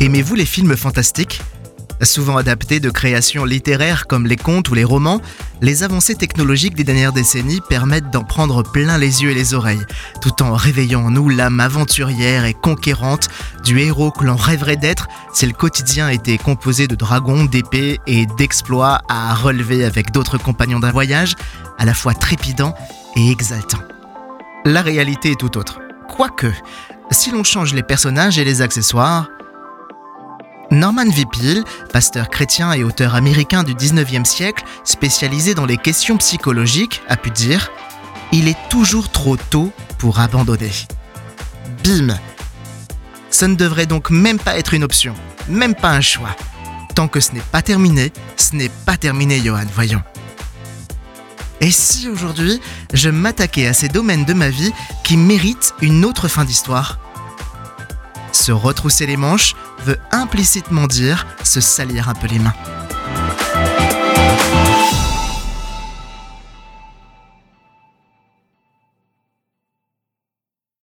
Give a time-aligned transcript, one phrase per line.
[0.00, 1.40] Aimez-vous les films fantastiques?
[2.02, 5.20] Souvent adaptés de créations littéraires comme les contes ou les romans,
[5.62, 9.86] les avancées technologiques des dernières décennies permettent d'en prendre plein les yeux et les oreilles,
[10.20, 13.28] tout en réveillant en nous l'âme aventurière et conquérante
[13.62, 18.26] du héros que l'on rêverait d'être si le quotidien était composé de dragons, d'épées et
[18.36, 21.36] d'exploits à relever avec d'autres compagnons d'un voyage
[21.78, 22.74] à la fois trépidant
[23.14, 23.80] et exaltant.
[24.64, 25.78] La réalité est tout autre.
[26.08, 26.52] Quoique,
[27.12, 29.28] si l'on change les personnages et les accessoires,
[30.74, 37.00] Norman Vipil, pasteur chrétien et auteur américain du 19e siècle, spécialisé dans les questions psychologiques,
[37.08, 37.70] a pu dire
[38.32, 40.72] Il est toujours trop tôt pour abandonner.
[41.84, 42.18] Bim
[43.30, 45.14] Ça ne devrait donc même pas être une option,
[45.48, 46.34] même pas un choix.
[46.96, 50.02] Tant que ce n'est pas terminé, ce n'est pas terminé, Johan, voyons.
[51.60, 52.60] Et si aujourd'hui,
[52.92, 54.72] je m'attaquais à ces domaines de ma vie
[55.04, 56.98] qui méritent une autre fin d'histoire?
[58.32, 62.54] Se retrousser les manches veut implicitement dire se salir un peu les mains.